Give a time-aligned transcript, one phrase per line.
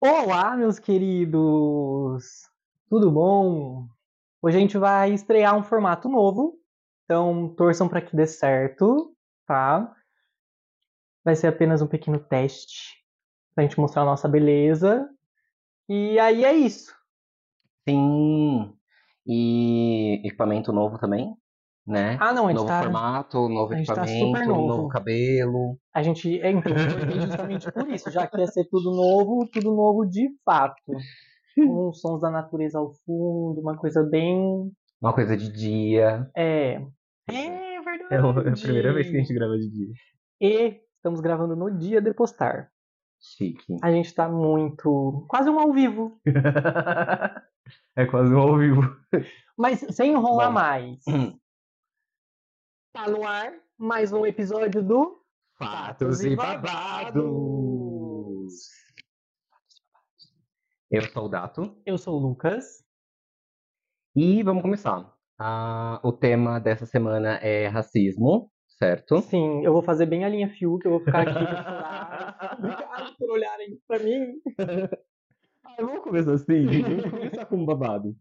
[0.00, 2.48] Olá, meus queridos!
[2.88, 3.88] Tudo bom?
[4.40, 6.56] Hoje a gente vai estrear um formato novo,
[7.02, 9.12] então torçam para que dê certo,
[9.44, 9.92] tá?
[11.24, 13.04] Vai ser apenas um pequeno teste
[13.56, 15.10] pra gente mostrar a nossa beleza.
[15.88, 16.94] E aí é isso.
[17.88, 18.72] Sim.
[19.26, 21.34] E equipamento novo também,
[21.88, 22.18] né?
[22.20, 22.82] Ah, não, a gente novo tá.
[22.82, 24.66] formato, novo tá equipamento, super novo.
[24.68, 25.78] novo cabelo.
[25.94, 26.40] A gente.
[26.40, 26.72] É, então,
[27.20, 30.82] justamente por isso, já que ia ser tudo novo, tudo novo de fato.
[31.56, 34.70] Com os sons da natureza ao fundo, uma coisa bem.
[35.00, 36.28] Uma coisa de dia.
[36.36, 36.80] É.
[37.28, 38.14] É verdade.
[38.14, 39.92] É a primeira vez que a gente grava de dia.
[40.40, 42.70] E estamos gravando no dia de postar.
[43.20, 43.76] Chique.
[43.82, 45.26] A gente tá muito.
[45.28, 46.20] quase um ao vivo.
[47.96, 48.82] é quase um ao vivo.
[49.56, 50.54] Mas sem enrolar Bom.
[50.54, 50.98] mais.
[52.98, 55.22] Tá no ar mais um episódio do.
[55.56, 57.22] Fatos e babados.
[60.90, 61.80] Eu sou o Dato.
[61.86, 62.82] Eu sou o Lucas.
[64.16, 65.14] E vamos começar.
[65.38, 69.20] Ah, o tema dessa semana é racismo, certo?
[69.20, 71.34] Sim, eu vou fazer bem a linha Fiuk, eu vou ficar aqui.
[71.34, 72.58] lado.
[72.58, 74.42] Obrigado por olharem pra mim.
[75.64, 76.66] Ah, vamos começar assim?
[76.82, 78.16] Vamos começar com um babado.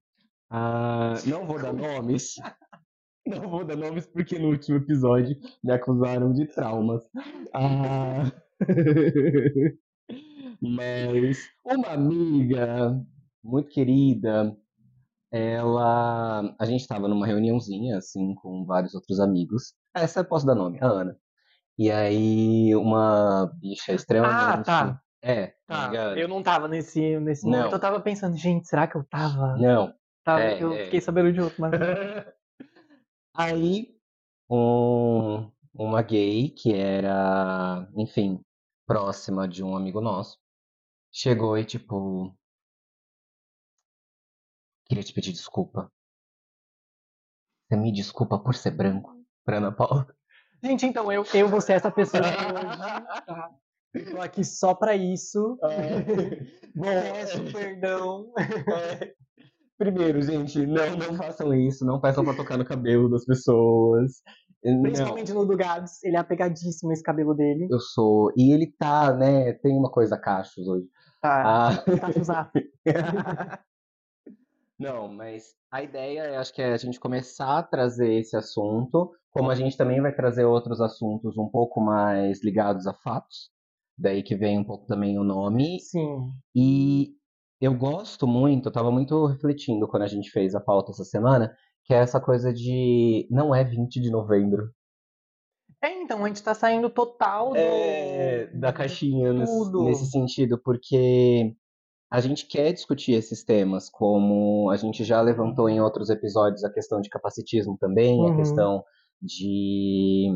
[0.51, 2.35] Ah, não vou dar nomes.
[3.27, 7.03] Não vou dar nomes porque no último episódio me acusaram de traumas.
[7.53, 8.31] Ah,
[10.61, 12.99] mas uma amiga
[13.43, 14.55] muito querida,
[15.31, 16.55] ela.
[16.59, 19.73] A gente estava numa reuniãozinha, assim, com vários outros amigos.
[19.95, 21.17] Essa eu posso dar nome, a Ana.
[21.77, 24.59] E aí, uma bicha extremamente.
[24.59, 25.01] Ah, tá.
[25.21, 27.57] É, Tá, eu não tava nesse, nesse Não.
[27.57, 29.57] momento, eu tava pensando, gente, será que eu tava?
[29.57, 29.93] Não.
[30.23, 30.85] Tava, é, eu é.
[30.85, 31.71] fiquei sabendo de outro, mas.
[33.37, 33.95] Aí,
[34.49, 38.43] um, uma gay que era, enfim,
[38.87, 40.39] próxima de um amigo nosso,
[41.11, 42.35] chegou e tipo.
[44.85, 45.91] Queria te pedir desculpa.
[47.69, 50.07] Você me desculpa por ser branco, pra Ana Paula.
[50.63, 52.23] Gente, então, eu, eu vou ser essa pessoa?
[53.93, 55.59] Eu tô aqui só pra isso.
[56.75, 58.33] Bom, Peço perdão.
[58.35, 59.13] é,
[59.77, 64.21] primeiro, gente, não, não façam isso, não peçam pra tocar no cabelo das pessoas.
[64.63, 64.81] Não.
[64.81, 67.67] Principalmente no do Gabs, ele é apegadíssimo esse cabelo dele.
[67.69, 68.31] Eu sou.
[68.35, 69.53] E ele tá, né?
[69.53, 70.87] Tem uma coisa cachos hoje.
[71.21, 72.19] Tá, Ah.
[72.19, 72.51] usado.
[74.79, 79.11] Não, mas a ideia é, acho que é a gente começar a trazer esse assunto,
[79.31, 83.49] como a gente também vai trazer outros assuntos um pouco mais ligados a fatos,
[83.97, 85.79] daí que vem um pouco também o nome.
[85.79, 86.31] Sim.
[86.55, 87.15] E
[87.59, 91.55] eu gosto muito, eu tava muito refletindo quando a gente fez a pauta essa semana,
[91.85, 94.71] que é essa coisa de não é 20 de novembro.
[95.81, 97.57] É, então, a gente tá saindo total do...
[97.57, 101.55] É, da caixinha nesse, nesse sentido, porque
[102.11, 106.71] a gente quer discutir esses temas, como a gente já levantou em outros episódios a
[106.71, 108.33] questão de capacitismo também, Uhum.
[108.33, 108.83] a questão
[109.21, 110.31] de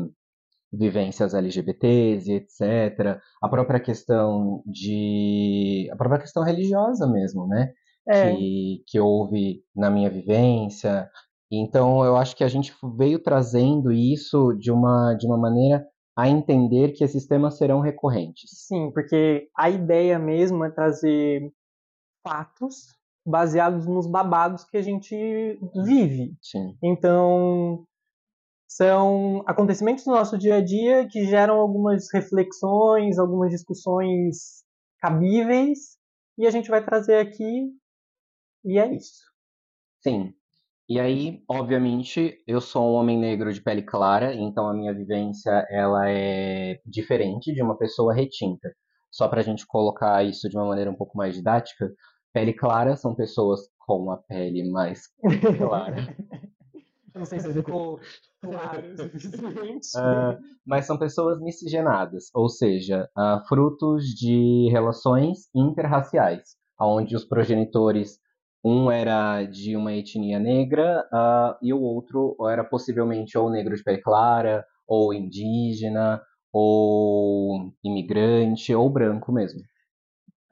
[0.72, 3.20] vivências LGBTs e etc.
[3.40, 5.88] A própria questão de.
[5.92, 7.72] a própria questão religiosa mesmo, né?
[8.08, 11.08] É, que, que houve na minha vivência.
[11.50, 16.28] Então, eu acho que a gente veio trazendo isso de uma, de uma maneira a
[16.28, 18.50] entender que esses temas serão recorrentes.
[18.66, 21.52] sim, porque a ideia mesmo é trazer
[22.26, 22.94] fatos
[23.24, 25.14] baseados nos babados que a gente
[25.84, 26.34] vive.
[26.40, 26.76] Sim.
[26.82, 27.86] Então,
[28.76, 34.64] são acontecimentos do nosso dia a dia que geram algumas reflexões, algumas discussões
[34.98, 35.98] cabíveis,
[36.38, 37.70] e a gente vai trazer aqui,
[38.64, 39.24] e é isso.
[40.00, 40.32] Sim.
[40.88, 45.66] E aí, obviamente, eu sou um homem negro de pele clara, então a minha vivência
[45.70, 48.72] ela é diferente de uma pessoa retinta.
[49.10, 51.90] Só para a gente colocar isso de uma maneira um pouco mais didática,
[52.32, 55.02] pele clara são pessoas com a pele mais
[55.58, 55.96] clara.
[57.14, 58.00] Não sei se ficou
[58.40, 59.88] claro o suficiente.
[59.96, 68.18] Ah, mas são pessoas miscigenadas, ou seja, ah, frutos de relações interraciais, onde os progenitores,
[68.64, 73.82] um era de uma etnia negra ah, e o outro era possivelmente ou negro de
[73.82, 76.22] pele clara, ou indígena,
[76.52, 79.60] ou imigrante, ou branco mesmo.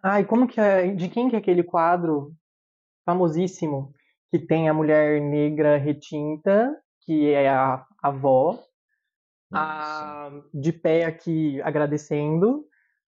[0.03, 0.95] Ai, como que é?
[0.95, 2.35] De quem que é aquele quadro
[3.05, 3.93] famosíssimo
[4.31, 8.63] que tem a mulher negra retinta, que é a avó,
[9.53, 12.65] a, de pé aqui agradecendo,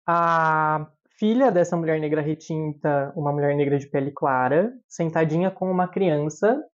[0.07, 5.87] a filha dessa mulher negra retinta, uma mulher negra de pele clara, sentadinha com uma
[5.87, 6.65] criança,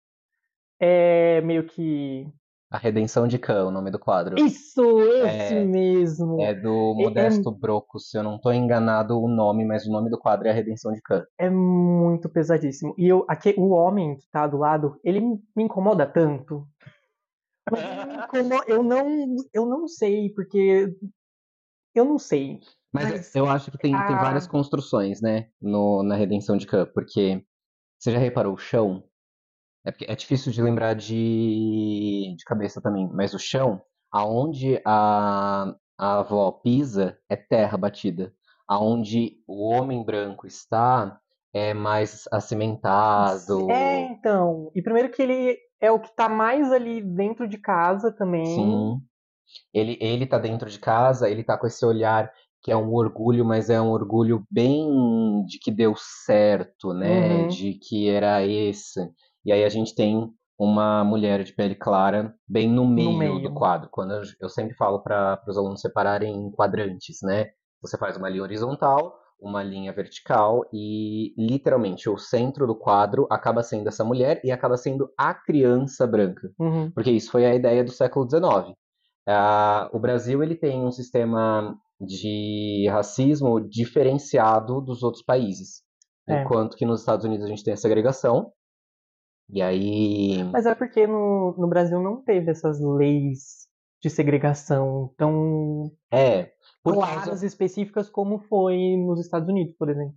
[0.81, 2.26] é meio que
[2.70, 4.38] A Redenção de Khan, o nome do quadro.
[4.38, 6.38] Isso, esse É- mesmo.
[6.41, 10.11] É do É- Modesto Broco, se eu não tô enganado o nome, mas o nome
[10.11, 11.25] do quadro é A Redenção de Khan.
[11.38, 12.94] É muito pesadíssimo.
[12.99, 16.69] E eu, aqui, o homem que tá do lado, ele me incomoda tanto.
[17.70, 20.94] Mas ele me incomoda, eu não, eu não sei, porque
[21.94, 22.61] eu não sei.
[22.93, 24.21] Mas, Mas, eu acho que tem, tem ah.
[24.21, 27.43] várias construções, né, no, na Redenção de Khan, porque
[27.99, 29.03] você já reparou o chão?
[29.88, 33.81] É, porque é difícil de lembrar de, de cabeça também, mas o chão,
[34.12, 38.31] aonde a, a avó pisa, é terra batida.
[38.69, 41.19] Aonde o homem branco está,
[41.55, 43.70] é mais acimentado.
[43.70, 44.70] É, então.
[44.75, 48.44] E primeiro que ele é o que tá mais ali dentro de casa também.
[48.44, 49.00] Sim.
[49.73, 52.31] Ele, ele tá dentro de casa, ele tá com esse olhar
[52.62, 57.43] que é um orgulho, mas é um orgulho bem de que deu certo, né?
[57.43, 57.49] Uhum.
[57.49, 59.00] De que era esse.
[59.49, 63.43] E aí a gente tem uma mulher de pele clara bem no meio, meio.
[63.43, 63.89] do quadro.
[63.91, 67.47] Quando eu, eu sempre falo para os alunos separarem em quadrantes, né?
[67.81, 73.62] Você faz uma linha horizontal, uma linha vertical e literalmente o centro do quadro acaba
[73.62, 76.91] sendo essa mulher e acaba sendo a criança branca Uhum.
[76.91, 78.75] porque isso foi a ideia do século XIX.
[79.27, 85.83] Ah, o Brasil ele tem um sistema de racismo diferenciado dos outros países,
[86.29, 86.43] É.
[86.43, 88.53] enquanto que nos Estados Unidos a gente tem a segregação.
[89.50, 93.67] E aí, Mas é porque no, no Brasil não teve essas leis
[94.03, 96.53] de segregação tão é,
[96.83, 100.15] por claras causa específicas como foi nos Estados Unidos, por exemplo.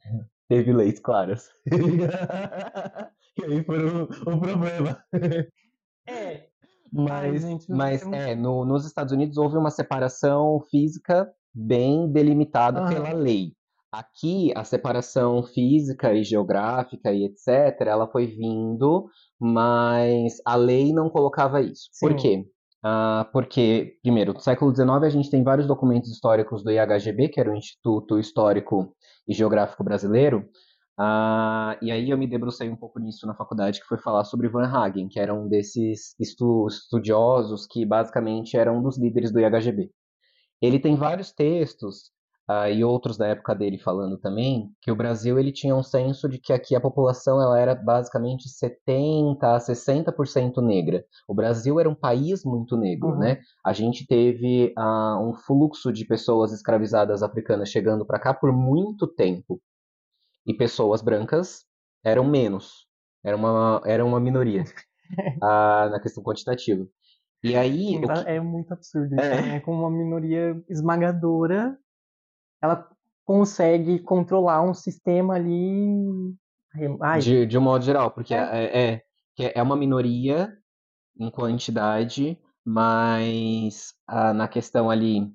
[0.49, 1.49] teve leis claras.
[3.39, 4.07] e aí foi o, o
[4.39, 5.03] problema.
[6.07, 6.47] É.
[6.91, 13.13] Mas, mas é é, no- nos Estados Unidos houve uma separação física bem delimitada pela
[13.13, 13.53] lei.
[13.91, 19.09] Aqui, a separação física e geográfica e etc., ela foi vindo,
[19.39, 21.89] mas a lei não colocava isso.
[21.99, 22.17] Por Sim.
[22.17, 22.45] quê?
[22.83, 27.39] Ah, porque, primeiro, no século XIX a gente tem vários documentos históricos do IHGB, que
[27.39, 28.95] era o Instituto Histórico
[29.27, 30.49] e Geográfico Brasileiro,
[30.97, 34.47] ah, e aí eu me debrucei um pouco nisso na faculdade, que foi falar sobre
[34.47, 39.39] Van Hagen, que era um desses estu- estudiosos que basicamente era um dos líderes do
[39.39, 39.89] IHGB.
[40.61, 42.11] Ele tem vários textos
[42.63, 46.27] ah, e outros da época dele falando também que o Brasil ele tinha um senso
[46.27, 51.03] de que aqui a população ela era basicamente 70 a 60% negra.
[51.27, 53.19] O Brasil era um país muito negro, Uhum.
[53.19, 53.39] né?
[53.65, 59.07] A gente teve ah, um fluxo de pessoas escravizadas africanas chegando para cá por muito
[59.07, 59.61] tempo
[60.45, 61.65] e pessoas brancas
[62.03, 62.87] eram menos,
[63.23, 64.63] era uma, era uma minoria
[65.41, 66.85] ah, na questão quantitativa.
[67.43, 69.41] E aí, o que- É muito absurdo isso, É.
[69.41, 69.59] né?
[69.61, 71.75] Como uma minoria esmagadora,
[72.61, 72.87] ela
[73.25, 76.35] consegue controlar um sistema ali.
[77.01, 78.39] Ai, de, de um modo geral, porque É.
[78.39, 78.93] é,
[79.39, 80.53] é, é uma minoria
[81.19, 85.29] em quantidade, mas ah, na questão ali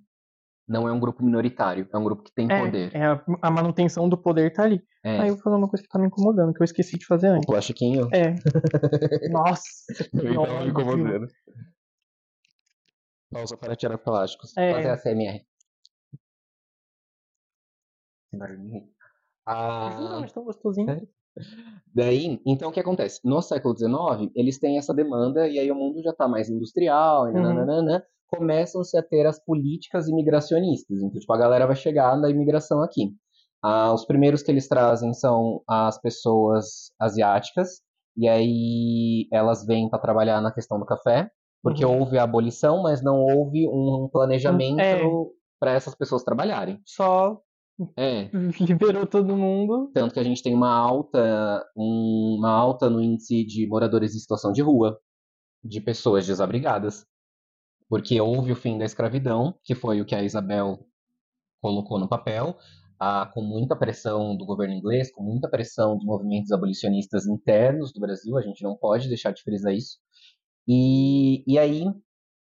[0.68, 2.90] não é um grupo minoritário, é um grupo que tem é, poder.
[2.94, 4.82] é a, a manutenção do poder tá ali.
[5.04, 5.20] É.
[5.20, 7.28] Aí eu vou fazer uma coisa que tá me incomodando, que eu esqueci de fazer
[7.28, 7.44] antes.
[7.44, 8.08] O plastiquinho.
[8.12, 8.34] É.
[9.30, 9.62] Nossa,
[10.36, 10.60] ódio.
[10.60, 11.28] me incomodando.
[13.30, 14.56] Pausa para tirar plásticos.
[14.56, 14.72] É.
[14.74, 15.44] Fazer a CMR.
[18.44, 18.88] Esse barulhinho.
[19.46, 20.90] Ah, mas tão gostosinho.
[20.90, 21.02] É.
[21.94, 23.20] Daí, então o que acontece?
[23.24, 27.28] No século XIX, eles têm essa demanda, e aí o mundo já está mais industrial,
[27.28, 27.42] e Uhum.
[27.42, 30.98] nananana, começam-se a ter as políticas imigracionistas.
[30.98, 33.12] Então, tipo, a galera vai chegar na imigração aqui.
[33.62, 37.80] Ah, os primeiros que eles trazem são as pessoas asiáticas,
[38.16, 41.30] e aí elas vêm para trabalhar na questão do café,
[41.62, 42.00] porque Uhum.
[42.00, 45.02] houve a abolição, mas não houve um planejamento É.
[45.60, 46.80] para essas pessoas trabalharem.
[46.84, 47.40] Só
[47.96, 48.30] É.
[48.60, 49.90] liberou todo mundo.
[49.94, 54.18] Tanto que a gente tem uma alta, um- uma alta no índice de moradores em
[54.18, 54.98] situação de rua,
[55.64, 57.06] de pessoas desabrigadas.
[57.88, 60.86] Porque houve o fim da escravidão, que foi o que a Isabel
[61.62, 62.56] colocou no papel,
[63.00, 68.00] ah, com muita pressão do governo inglês, com muita pressão dos movimentos abolicionistas internos do
[68.00, 69.98] Brasil, a gente não pode deixar de frisar isso.
[70.68, 71.84] E, e aí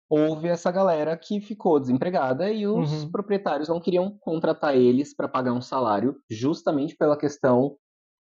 [0.10, 3.12] houve essa galera que ficou desempregada e os Uhum.
[3.12, 7.76] proprietários não queriam contratar eles para pagar um salário, justamente pela questão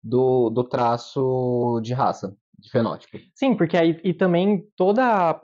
[0.04, 3.18] do, do traço de raça, de fenótipo.
[3.36, 5.42] Sim, porque aí e também toda a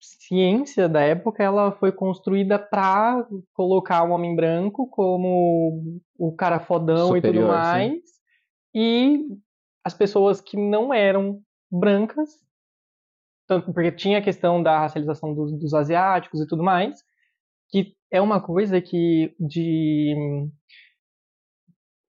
[0.00, 7.16] ciência da época ela foi construída para colocar o homem branco como o cara fodão
[7.16, 7.48] e tudo Superior, sim.
[7.48, 8.00] mais,
[8.74, 9.26] e
[9.84, 12.30] as pessoas que não eram brancas,
[13.52, 17.02] tanto porque tinha a questão da racialização dos, dos asiáticos e tudo mais,
[17.68, 20.14] que é uma coisa que de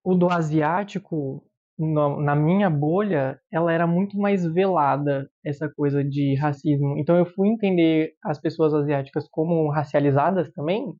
[0.05, 1.45] o do asiático
[1.77, 6.97] na minha bolha, ela era muito mais velada, essa coisa de racismo.
[6.97, 10.95] Então eu fui entender as pessoas asiáticas como racializadas também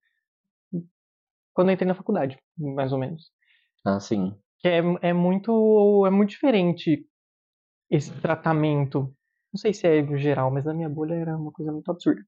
[1.53, 3.31] quando eu entrei na faculdade, mais ou menos.
[3.85, 4.35] Ah, sim.
[4.59, 7.05] Que é, é muito é muito diferente
[7.89, 9.13] esse tratamento.
[9.53, 12.21] Não sei se é no geral, mas na minha bolha era uma coisa muito absurda.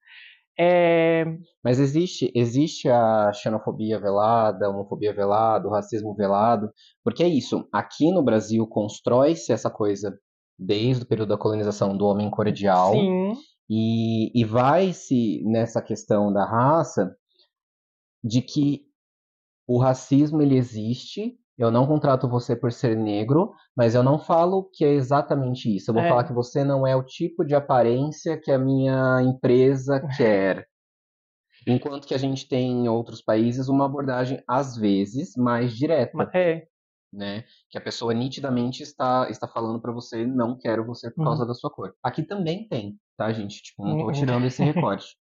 [0.57, 1.25] É,
[1.61, 6.71] Mas existe, existe a xenofobia velada, a homofobia velada, o racismo velado,
[7.03, 7.67] porque é isso.
[7.73, 10.17] Aqui no Brasil constrói-se essa coisa
[10.57, 13.33] desde o período da colonização do homem cordial sim,
[13.69, 17.13] e, e vai-se nessa questão da raça
[18.23, 18.85] de que
[19.67, 21.37] o racismo ele existe.
[21.57, 25.89] Eu não contrato você por ser negro, mas eu não falo que é exatamente isso.
[25.89, 26.09] Eu vou É.
[26.09, 30.67] falar que você não é o tipo de aparência que a minha empresa quer.
[31.67, 36.67] Enquanto que a gente tem em outros países uma abordagem, às vezes, mais direta, é,
[37.11, 37.43] né?
[37.69, 41.53] Que a pessoa nitidamente está, está falando pra você, não quero você por causa da
[41.53, 41.95] sua cor.
[42.03, 43.63] Aqui também tem, tá, gente?
[43.63, 44.11] Tipo, não tô Uhum.
[44.11, 45.15] tirando esse recorte.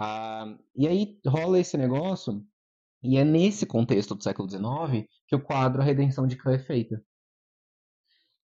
[0.00, 2.42] Ah, e aí rola esse negócio,
[3.06, 6.58] e é nesse contexto do século XIX que o quadro A Redenção de Cã é
[6.58, 7.02] feita.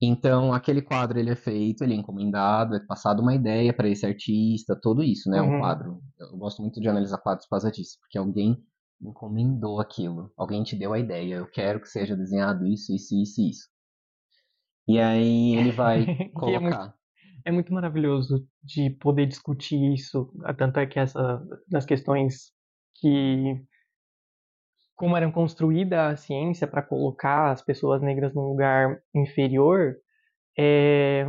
[0.04, 4.04] Então, aquele quadro ele é feito, ele é encomendado, é passado uma ideia para esse
[4.04, 5.40] artista, tudo isso, né?
[5.40, 5.58] Um Uhum.
[5.60, 6.02] quadro.
[6.18, 8.56] Eu gosto muito de analisar quadros por causa disso, porque alguém
[9.00, 13.40] encomendou aquilo, alguém te deu a ideia, eu quero que seja desenhado isso, isso, isso,
[13.40, 13.68] isso.
[14.88, 16.12] E aí ele vai Que
[16.50, 16.94] é colocar.
[17.44, 20.32] é muito maravilhoso de poder discutir isso.
[20.58, 22.52] Tanto é que essa das questões
[22.96, 23.64] que
[25.02, 29.96] como era construída a ciência para colocar as pessoas negras num lugar inferior
[30.56, 31.26] é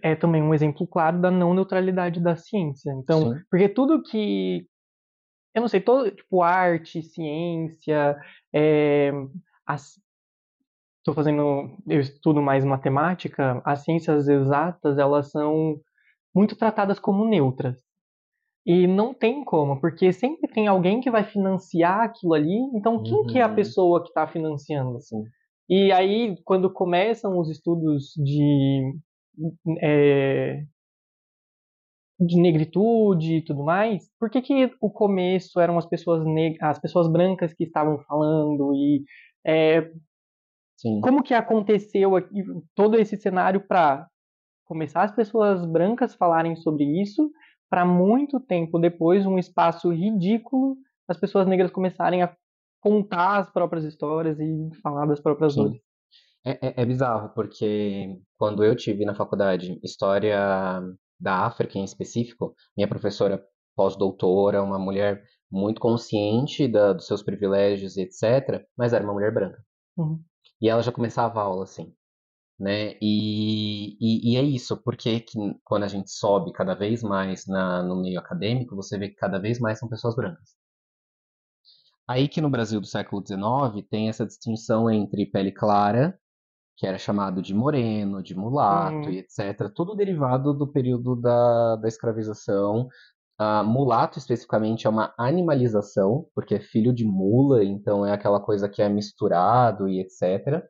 [0.00, 2.90] é também um exemplo claro da não neutralidade da ciência.
[2.92, 3.42] Então, Sim.
[3.50, 4.66] porque tudo que
[5.54, 8.16] eu não sei, todo tipo arte, ciência,
[8.50, 9.12] é,
[9.66, 10.00] as
[11.00, 15.78] estou fazendo, eu estudo mais matemática, as ciências exatas, elas são
[16.34, 17.76] muito tratadas como neutras.
[18.64, 23.24] E não tem como, porque sempre tem alguém que vai financiar aquilo ali, então quem
[23.26, 23.54] que é a Uhum.
[23.56, 24.96] pessoa que está financiando?
[24.96, 25.22] Assim,
[25.68, 28.94] E aí, quando começam os estudos de,
[29.80, 30.64] é,
[32.20, 36.22] de negritude e tudo mais, por que, que o começo eram as pessoas
[36.60, 39.04] as pessoas brancas que estavam falando e
[39.44, 39.90] é,
[41.00, 42.12] como que aconteceu
[42.74, 44.06] todo esse cenário para
[44.64, 47.30] começar as pessoas brancas falarem sobre isso,
[47.72, 50.76] para muito tempo depois, um espaço ridículo,
[51.08, 52.36] as pessoas negras começarem a
[52.82, 55.80] contar as próprias histórias e falar das próprias dores.
[56.44, 60.36] É, é- é bizarro, porque quando eu tive na faculdade História
[61.18, 63.42] da África em específico, minha professora
[63.74, 69.32] pós-doutora, uma mulher muito consciente da- dos seus privilégios e etc., mas era uma mulher
[69.32, 69.64] branca.
[69.96, 70.20] Uhum.
[70.60, 71.90] E ela já começava a aula assim,
[72.58, 72.94] né?
[73.02, 77.82] E, e, e é isso, porque que quando a gente sobe cada vez mais na,
[77.82, 80.50] no meio acadêmico, você vê que cada vez mais são pessoas brancas.
[82.08, 86.18] Aí que no Brasil do século XIX tem essa distinção entre pele clara,
[86.76, 89.10] que era chamado de moreno, de mulato Uhum.
[89.10, 89.70] e etc.
[89.74, 92.88] Tudo derivado do período da, da escravização.
[93.38, 98.68] Ah, mulato, especificamente, é uma animalização, porque é filho de mula, então é aquela coisa
[98.68, 100.64] que é misturado e etc.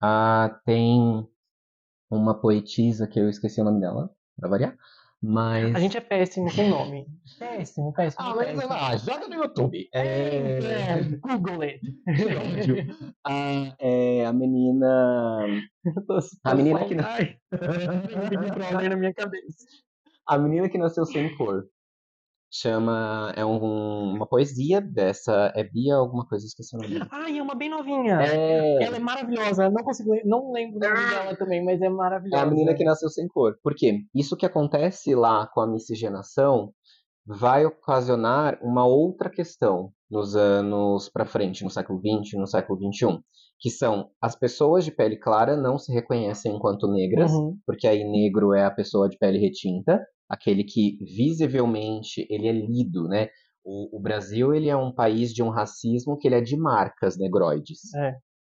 [0.00, 1.26] Ah, tem
[2.10, 4.76] uma poetisa que eu esqueci o nome dela, pra variar.
[5.20, 5.74] Mas.
[5.74, 7.04] A gente é péssimo com nome.
[7.40, 8.72] Péssimo, péssimo, Ah, mas péssimo.
[8.72, 9.88] ah, joga no YouTube.
[9.92, 10.58] É...
[10.58, 11.80] É, Google it.
[12.04, 12.76] Que ódio.
[13.26, 15.44] Ah, é a menina.
[16.06, 19.66] Tô- A menina que Brother na minha cabeça.
[20.26, 21.66] A menina que nasceu sem cor.
[22.50, 23.32] Chama.
[23.36, 25.52] É um- uma poesia dessa.
[25.54, 27.00] É Bia alguma coisa, esqueci o nome.
[27.10, 28.20] Ai, é uma bem novinha.
[28.22, 28.82] É.
[28.84, 29.68] Ela é maravilhosa.
[29.70, 32.42] Não consigo, não lembro o nome dela também, mas é É maravilhosa.
[32.42, 33.58] a menina que nasceu sem cor.
[33.62, 34.00] Por quê?
[34.14, 36.72] Isso que acontece lá com a miscigenação
[37.28, 43.18] vai ocasionar uma outra questão nos anos para frente, no século XX, no século XXI,
[43.60, 47.58] que são as pessoas de pele clara não se reconhecem enquanto negras, Uhum.
[47.66, 53.04] porque aí negro é a pessoa de pele retinta, aquele que visivelmente ele é lido,
[53.08, 53.28] né?
[53.64, 57.18] O, o Brasil ele é um país de um racismo que ele é de marcas
[57.18, 57.92] negroides.
[57.94, 58.14] É.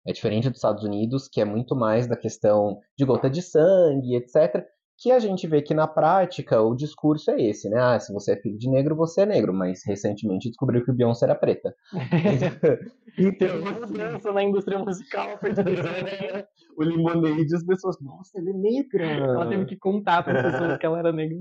[0.07, 4.15] É diferente dos Estados Unidos, que é muito mais da questão de gota de sangue,
[4.15, 4.65] etc.
[5.01, 7.79] Que a gente vê que na prática o discurso é esse, né?
[7.81, 9.51] Ah, se você é filho de negro, você é negro.
[9.51, 11.75] Mas recentemente descobriu que o Beyoncé era preta.
[13.17, 15.37] Então, uma mudança na indústria musical
[16.77, 19.05] o Lemonade, as pessoas, nossa, ela é negra.
[19.05, 21.37] Ela teve que contar para as pessoas que ela era negra.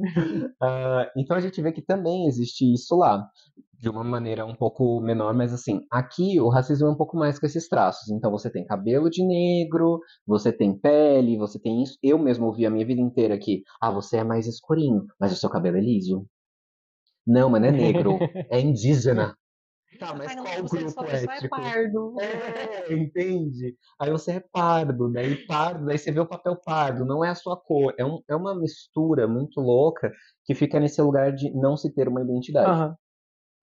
[0.61, 3.25] Ah, então a gente vê que também existe isso lá.
[3.81, 7.39] De uma maneira um pouco menor, mas assim, aqui o racismo é um pouco mais
[7.39, 8.11] com esses traços.
[8.11, 11.97] Então você tem cabelo de negro, você tem pele, você tem isso.
[12.03, 15.37] Eu mesmo ouvi a minha vida inteira que, ah, você é mais escurinho, mas o
[15.37, 16.27] seu cabelo é liso.
[17.27, 18.19] Não, mas não é negro,
[18.53, 19.35] é indígena.
[19.99, 22.15] Tá, mas Ai, não, qual você grupo só, você só é pardo.
[22.21, 23.77] É, entende?
[23.99, 25.27] Aí você é pardo, né?
[25.27, 27.95] E pardo, daí você vê o papel pardo, não é a sua cor.
[27.99, 30.13] É, um, é uma mistura muito louca
[30.45, 32.71] que fica nesse lugar de não se ter uma identidade.
[32.71, 32.97] Aham.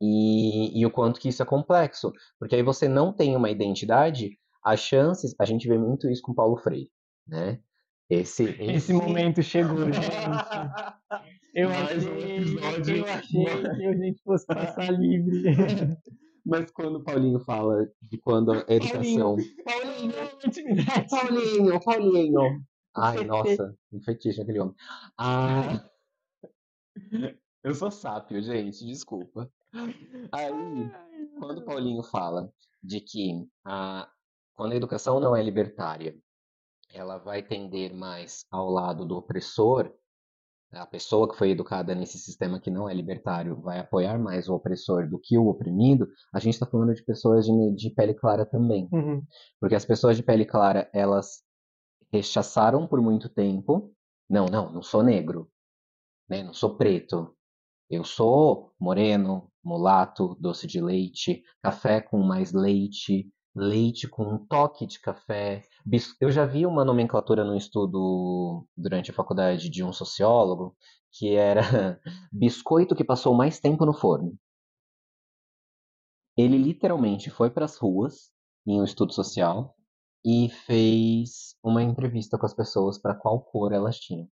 [0.01, 2.11] E, e o quanto que isso é complexo.
[2.39, 5.33] Porque aí você não tem uma identidade, as chances.
[5.39, 6.89] A gente vê muito isso com Paulo Freire,
[7.27, 7.59] né?
[8.09, 9.97] Esse, Esse momento chegou, gente.
[11.53, 12.97] Eu Mais um achei, episódio.
[12.97, 15.97] eu achei que a gente fosse passar livre.
[16.45, 19.37] Mas quando o Paulinho fala de quando a educação.
[19.65, 20.13] Paulinho,
[20.45, 21.07] intimidade.
[21.09, 22.61] Paulinho, Paulinho.
[22.95, 24.75] Ai, nossa, um fetiche aquele homem.
[25.17, 25.83] Ah,
[27.63, 29.51] eu sou sápio, gente, desculpa.
[30.31, 30.91] Aí,
[31.39, 34.09] quando o Paulinho fala de que a,
[34.55, 36.15] quando a educação não é libertária,
[36.93, 39.93] ela vai tender mais ao lado do opressor,
[40.71, 44.55] a pessoa que foi educada nesse sistema que não é libertário vai apoiar mais o
[44.55, 48.45] opressor do que o oprimido, a gente está falando de pessoas de, de pele clara
[48.45, 48.87] também.
[48.91, 49.23] Uhum.
[49.59, 51.41] Porque as pessoas de pele clara, elas
[52.11, 53.93] rechaçaram por muito tempo.
[54.29, 55.49] Não, não, não sou negro,
[56.27, 56.43] né?
[56.43, 57.33] Não sou preto.
[57.89, 64.85] Eu sou moreno, mulato, doce de leite, café com mais leite, leite com um toque
[64.85, 65.63] de café.
[66.19, 70.75] Eu já vi uma nomenclatura no estudo durante a faculdade de um sociólogo
[71.13, 71.61] que era
[72.31, 74.37] biscoito que passou mais tempo no forno.
[76.37, 78.31] Ele literalmente foi para as ruas
[78.65, 79.75] em um estudo social
[80.25, 84.27] e fez uma entrevista com as pessoas para qual cor elas tinham.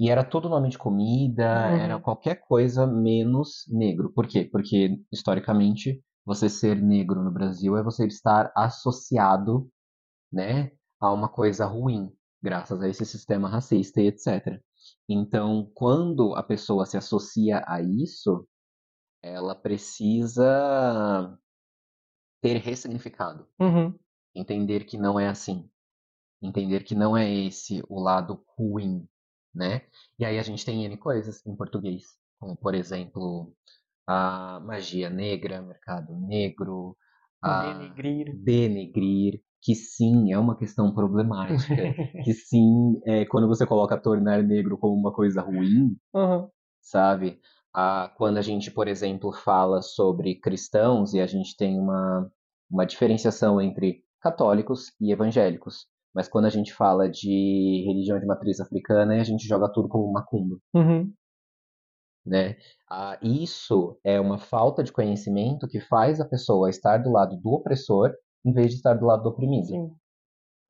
[0.00, 1.76] E era todo nome de comida, Uhum.
[1.76, 4.12] era qualquer coisa menos negro.
[4.14, 4.48] Por quê?
[4.50, 9.70] Porque, historicamente, você ser negro no Brasil é você estar associado,
[10.32, 12.10] né, a uma coisa ruim,
[12.42, 14.60] graças a esse sistema racista e etc.
[15.08, 18.46] Então, quando a pessoa se associa a isso,
[19.22, 21.38] ela precisa
[22.42, 23.94] ter ressignificado Uhum.
[24.34, 25.68] entender que não é assim,
[26.42, 29.06] entender que não é esse o lado ruim,
[29.54, 29.82] né?
[30.18, 32.04] E aí a gente tem N coisas em português,
[32.38, 33.54] como por exemplo
[34.06, 36.96] a magia negra, mercado negro,
[37.42, 38.28] a Denegrir.
[38.32, 44.78] denegrir, que sim é uma questão problemática, que sim é quando você coloca tornar negro
[44.78, 46.50] como uma coisa ruim, Uhum.
[46.80, 47.40] sabe?
[47.74, 52.30] Ah, quando a gente, por exemplo, fala sobre cristãos e a gente tem uma,
[52.70, 55.86] uma diferenciação entre católicos e evangélicos.
[56.14, 60.10] Mas quando a gente fala de religião de matriz africana, a gente joga tudo como
[60.12, 61.12] macumba, Uhum.
[62.26, 62.56] né?
[62.90, 67.50] Ah, isso é uma falta de conhecimento que faz a pessoa estar do lado do
[67.50, 68.12] opressor
[68.44, 69.66] em vez de estar do lado do oprimido.
[69.68, 69.90] Sim.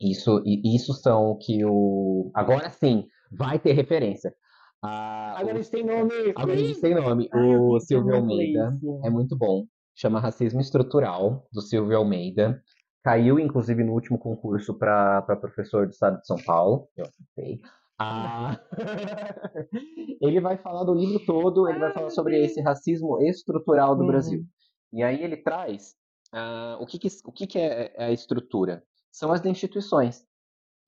[0.00, 2.30] Isso, e isso são o que o...
[2.34, 4.34] Agora sim, vai ter referência.
[4.82, 6.12] Ah, Agora o- isso tem nome.
[6.34, 7.28] Agora a gente tem nome.
[7.34, 9.66] O Silvio Almeida é muito bom.
[9.94, 12.62] Chama Racismo Estrutural, do Silvio Almeida.
[13.02, 16.88] Caiu, inclusive, no último concurso para professor do estado de São Paulo.
[16.96, 17.60] Eu acertei.
[17.98, 18.58] Ah,
[20.20, 24.06] ele vai falar do livro todo, ele vai falar sobre esse racismo estrutural do Uhum.
[24.06, 24.44] Brasil.
[24.92, 25.94] E aí ele traz
[26.32, 28.82] ah, o, que, que, o que, que é a estrutura?
[29.12, 30.24] São as instituições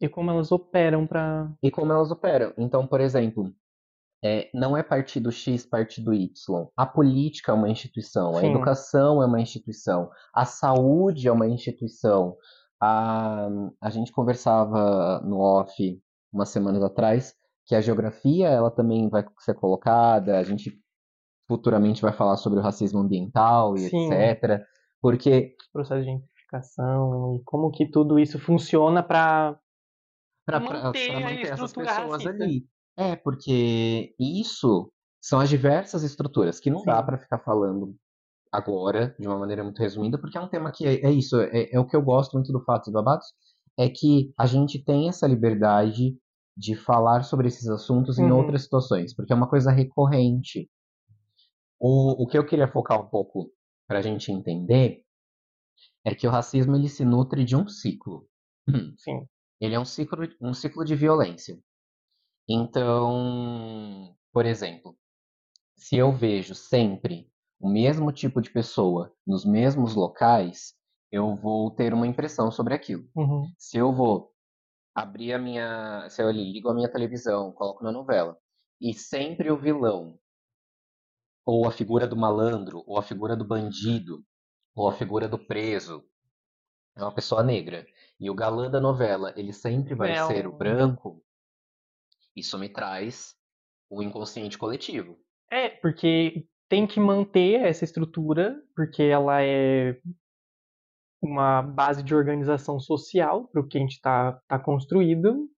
[0.00, 1.50] E como elas operam pra.
[1.62, 2.52] e como elas operam.
[2.58, 3.52] Então, por exemplo,
[4.24, 6.30] é, não é partido X, partido Y.
[6.76, 8.50] A política é uma instituição, a Sim.
[8.50, 12.36] educação é uma instituição, a saúde é uma instituição.
[12.80, 13.48] A,
[13.80, 16.00] a gente conversava no off
[16.32, 17.34] umas semanas atrás
[17.66, 20.80] que a geografia ela também vai ser colocada, a gente
[21.48, 24.12] futuramente vai falar sobre o racismo ambiental e Sim.
[24.12, 24.62] etc.
[25.00, 29.58] Porque processo de gentrificação e como que tudo isso funciona pra.
[30.46, 32.44] para manter a manter essas estrutura pessoas racista.
[32.44, 32.66] ali.
[32.96, 37.06] É, porque isso são as diversas estruturas que não dá Sim.
[37.06, 37.96] para ficar falando
[38.52, 41.70] agora de uma maneira muito resumida, porque é um tema que é, é isso, é,
[41.72, 43.26] é o que eu gosto muito do Fatos e Babados,
[43.78, 46.16] é que a gente tem essa liberdade
[46.56, 48.36] de falar sobre esses assuntos em Uhum.
[48.36, 50.68] outras situações, porque é uma coisa recorrente.
[51.80, 53.50] O, o que eu queria focar um pouco
[53.88, 55.02] para a gente entender
[56.04, 58.28] é que o racismo ele se nutre de um ciclo.
[58.98, 59.26] Sim.
[59.60, 61.58] Ele é um ciclo, um ciclo de violência.
[62.54, 64.96] Então, por exemplo,
[65.76, 70.74] se eu vejo sempre o mesmo tipo de pessoa nos mesmos locais,
[71.12, 73.08] eu vou ter uma impressão sobre aquilo.
[73.14, 73.46] Uhum.
[73.58, 74.32] Se eu vou
[74.94, 78.38] abrir a minha, se eu ligo a minha televisão, coloco na novela,
[78.80, 80.18] e sempre o vilão
[81.46, 84.24] ou a figura do malandro, ou a figura do bandido,
[84.74, 86.04] ou a figura do preso
[86.96, 87.86] é uma pessoa negra.
[88.20, 91.22] E o galã da novela, ele sempre vai É ser o um- branco.
[92.36, 93.34] Isso me traz
[93.90, 95.18] o inconsciente coletivo.
[95.50, 99.98] É, porque tem que manter essa estrutura, porque ela é
[101.22, 105.48] uma base de organização social para o que a gente está tá construído.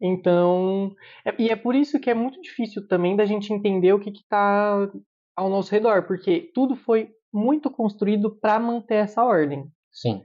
[0.00, 4.00] Então, é- e é por isso que é muito difícil também da gente entender o
[4.00, 4.90] que está
[5.36, 9.70] ao nosso redor, porque tudo foi muito construído para manter essa ordem.
[9.92, 10.22] Sim.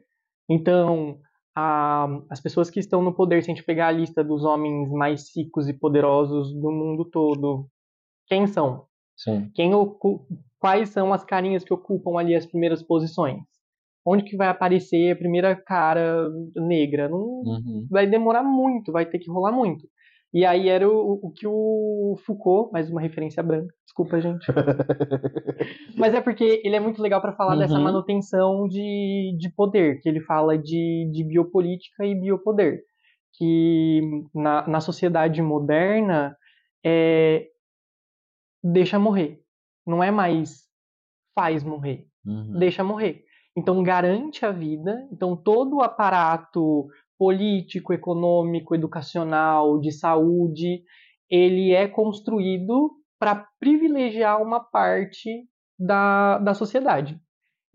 [0.50, 1.20] Então,
[1.56, 4.92] a- as pessoas que estão no poder, se a gente pegar a lista dos homens
[4.92, 7.68] mais ricos e poderosos do mundo todo,
[8.28, 8.86] quem são?
[9.18, 9.50] Sim.
[9.54, 9.72] Quem
[10.60, 13.42] quais são as carinhas que ocupam ali as primeiras posições?
[14.06, 17.10] Onde que vai aparecer a primeira cara negra?
[17.10, 17.88] Não Uhum.
[17.90, 19.88] vai demorar muito, vai ter que rolar muito.
[20.34, 24.46] E aí era o, o que o Foucault, mais uma referência branca, desculpa, gente.
[25.98, 27.84] Mas é porque ele é muito legal para falar dessa Uhum.
[27.84, 32.82] manutenção de, de poder, que ele fala de, de biopolítica e biopoder.
[33.38, 34.02] Que
[34.34, 36.36] na, na sociedade moderna
[36.86, 37.48] é,
[38.64, 39.42] deixa morrer.
[39.86, 40.68] Não é mais
[41.36, 42.60] faz morrer, Uhum.
[42.60, 43.24] deixa morrer.
[43.56, 45.08] Então garante a vida.
[45.12, 46.88] Então todo o aparato
[47.20, 50.82] político, econômico, educacional, de saúde,
[51.30, 55.30] ele é construído para privilegiar uma parte
[55.78, 57.20] da, da sociedade.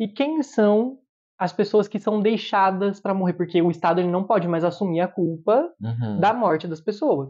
[0.00, 0.98] E quem são
[1.38, 3.34] as pessoas que são deixadas para morrer?
[3.34, 6.18] Porque o Estado ele não pode mais assumir a culpa Uhum.
[6.18, 7.28] da morte das pessoas.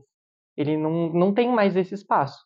[0.56, 2.38] Ele não, não tem mais esse espaço.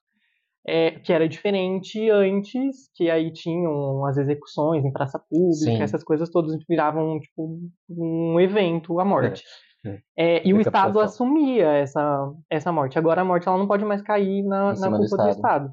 [0.67, 5.83] É, que era diferente antes, que aí tinham as execuções em praça pública, Sim.
[5.83, 9.43] essas coisas todas viravam tipo um evento, a morte.
[9.43, 9.69] É.
[10.17, 12.99] É, e o Estado assumia essa, essa morte.
[12.99, 15.73] Agora a morte ela não pode mais cair na, na cima do culpa do Estado.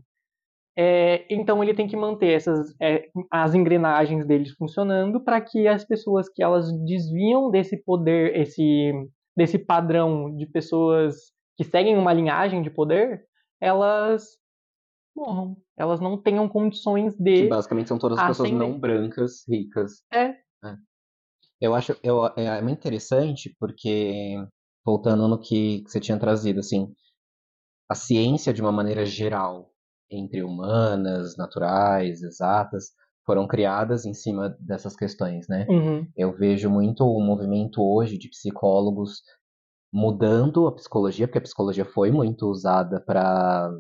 [0.78, 5.86] É, então ele tem que manter essas, é, as engrenagens deles funcionando para que as
[5.86, 8.92] pessoas que elas desviam desse poder, esse,
[9.36, 11.16] desse padrão de pessoas
[11.58, 13.24] que seguem uma linhagem de poder,
[13.62, 14.38] elas
[15.16, 15.58] morram.
[15.78, 17.48] Elas não tenham condições Que de.
[17.48, 20.04] basicamente são todas as pessoas não brancas, ricas.
[20.14, 20.36] É.
[21.60, 24.36] Eu acho eu, é muito interessante porque,
[24.86, 26.94] voltando no que, que você tinha trazido, assim,
[27.90, 29.72] a ciência de uma maneira geral,
[30.12, 32.92] entre humanas, naturais, exatas,
[33.26, 35.66] foram criadas em cima dessas questões, né?
[35.70, 36.08] Uhum.
[36.16, 39.22] Eu vejo muito o movimento hoje de psicólogos
[39.92, 43.72] mudando a psicologia, porque a psicologia foi muito usada para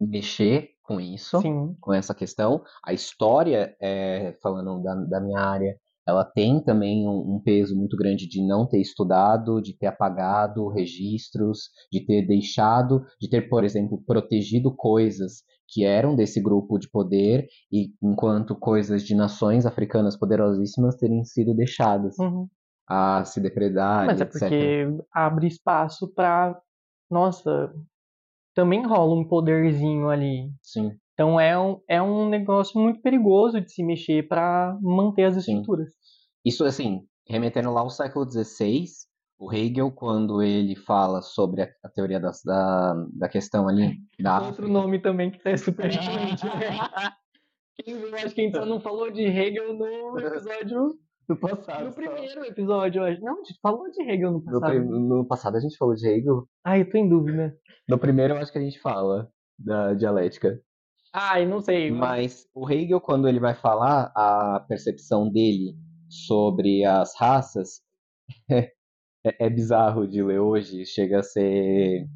[0.00, 1.74] mexer com isso, Sim.
[1.80, 2.62] com essa questão.
[2.84, 7.94] A história, é, falando da, da minha área, ela tem também um, um peso muito
[7.96, 13.62] grande de não ter estudado, de ter apagado registros, de ter deixado, de ter, por
[13.62, 20.16] exemplo, protegido coisas que eram desse grupo de poder, e enquanto coisas de nações africanas
[20.18, 22.48] poderosíssimas terem sido deixadas Uhum.
[22.88, 24.38] a se depredar, Mas é etc.
[24.40, 26.58] porque abre espaço para.
[27.10, 27.70] Nossa,
[28.58, 30.50] também rola um poderzinho ali.
[30.64, 30.90] Sim.
[31.14, 35.52] Então é um, é um negócio muito perigoso de se mexer para manter as Sim.
[35.52, 35.92] estruturas.
[36.44, 38.84] Isso, assim, remetendo lá ao século XVI,
[39.38, 44.38] o Hegel, quando ele fala sobre a, a teoria das- da, da questão ali da
[44.38, 46.42] Outro África, nome também que tá super diferente.
[47.84, 50.98] Quem viu, acho que a gente só não falou de Hegel no episódio.
[51.28, 53.20] No passado, No primeiro episódio, eu acho.
[53.20, 54.70] Não, a gente falou de Hegel no no, passado.
[54.70, 57.54] prim- no passado a gente falou de Hegel, Ai, eu tô em dúvida.
[57.88, 60.60] no primeiro eu acho que a gente fala da dialética.
[61.12, 61.90] Ai, não sei.
[61.90, 65.74] Mas o Hegel, quando ele vai falar a percepção dele
[66.08, 67.80] sobre as raças,
[68.50, 68.72] é,
[69.24, 72.06] é bizarro de ler hoje, chega a ser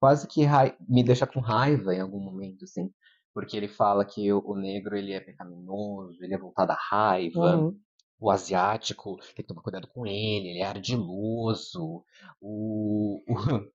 [0.00, 2.90] quase que rai- me deixa com raiva em algum momento, assim,
[3.34, 7.56] porque ele fala que o, o negro ele é pecaminoso, ele é voltado à raiva,
[7.56, 7.78] Uhum.
[8.18, 12.02] O asiático tem que tomar cuidado com ele, ele é ardiloso,
[12.40, 13.26] o, o,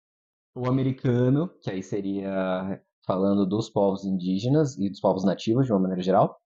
[0.56, 5.80] o americano, que aí seria falando dos povos indígenas e dos povos nativos de uma
[5.80, 6.40] maneira geral,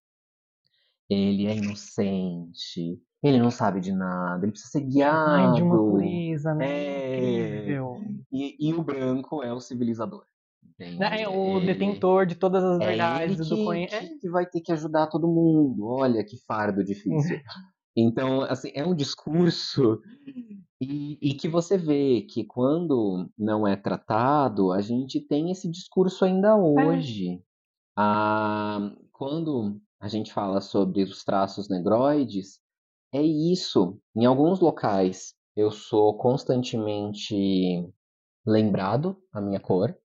[1.10, 5.56] ele é inocente, ele não sabe de nada, ele precisa ser Ai, guiado.
[5.56, 6.66] de uma pureza, né?
[6.68, 7.80] É.
[8.32, 10.26] E, e o branco é o civilizador.
[10.64, 11.04] entende?
[11.04, 14.10] É o Ele- detentor de todas as é verdades ele do que, conhecimento.
[14.14, 15.86] que- que vai ter que ajudar todo mundo.
[15.86, 17.40] Olha que fardo difícil.
[17.96, 20.02] Então, assim, é um discurso
[20.82, 26.26] e, e que você vê que quando não é tratado, a gente tem esse discurso
[26.26, 27.42] ainda hoje.
[27.98, 32.60] Ah, quando a gente fala sobre os traços negroides,
[33.14, 33.98] é isso.
[34.16, 37.36] Em alguns locais, eu sou constantemente
[38.46, 39.98] lembrado a minha cor.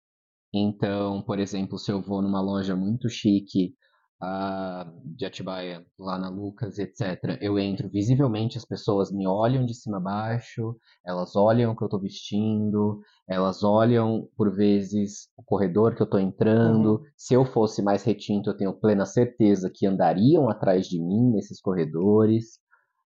[0.52, 3.74] Então, por exemplo, se eu vou numa loja muito chique
[4.22, 9.74] uh, de Atibaia, lá na Lucas, etc., eu entro, visivelmente as pessoas me olham de
[9.74, 15.42] cima a baixo, elas olham o que eu estou vestindo, elas olham, por vezes, o
[15.42, 16.96] corredor que eu estou entrando.
[16.96, 17.04] Uhum.
[17.16, 21.60] Se eu fosse mais retinto, eu tenho plena certeza que andariam atrás de mim nesses
[21.60, 22.58] corredores.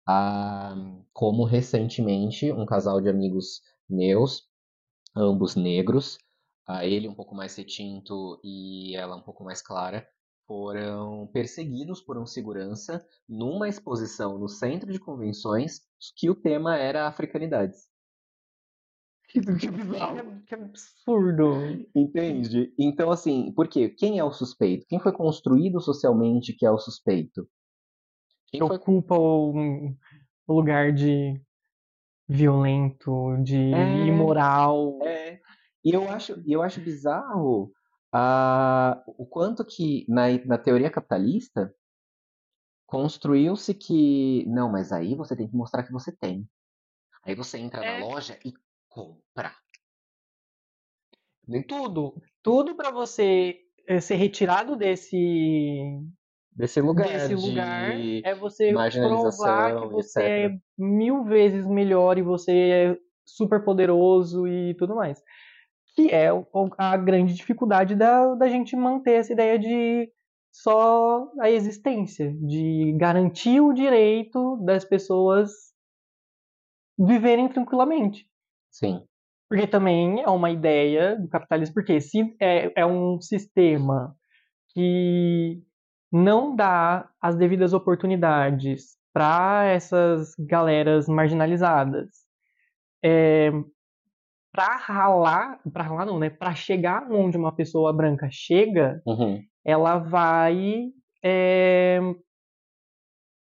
[0.08, 4.42] Uh, como recentemente, um casal de amigos meus,
[5.14, 6.18] ambos negros,
[6.66, 10.06] a ele um pouco mais retinto e ela um pouco mais clara,
[10.48, 15.82] foram perseguidos por um segurança numa exposição no centro de convenções
[16.16, 17.86] que o tema era africanidades.
[19.28, 21.52] Que, bizarro, que absurdo.
[21.94, 22.72] Entende?
[22.78, 23.90] Então, assim, por quê?
[23.90, 24.86] Quem é o suspeito?
[24.88, 27.46] Quem foi construído socialmente que é o suspeito?
[28.46, 28.76] Quem que foi...
[28.76, 29.52] ocupa o,
[30.46, 31.38] o lugar de
[32.26, 34.98] violento, de é, imoral.
[35.02, 35.38] É.
[35.84, 37.70] E eu acho, eu acho bizarro
[38.14, 41.74] uh, o quanto que na, na teoria capitalista
[42.86, 46.48] construiu-se que não, mas aí você tem que mostrar que você tem.
[47.24, 48.00] Aí você entra é.
[48.00, 48.52] na loja e
[48.88, 49.52] compra.
[51.66, 55.82] Tudo, tudo para você eh, ser retirado desse
[56.52, 60.52] desse lugar, desse lugar é você provar que você etc.
[60.52, 65.22] é mil vezes melhor e você é super poderoso e tudo mais
[65.98, 66.28] que é
[66.78, 70.08] a grande dificuldade da, da gente manter essa ideia de
[70.52, 75.50] só a existência, de garantir o direito das pessoas
[76.96, 78.28] viverem tranquilamente.
[78.70, 79.04] Sim.
[79.48, 84.16] Porque também é uma ideia do capitalismo, porque se é, é um sistema
[84.72, 85.60] que
[86.12, 92.08] não dá as devidas oportunidades para essas galeras marginalizadas,
[93.04, 93.50] é,
[94.52, 96.30] para ralar, para ralar não, né?
[96.30, 99.40] Para chegar onde uma pessoa branca chega, uhum.
[99.64, 100.86] ela vai
[101.22, 102.00] é,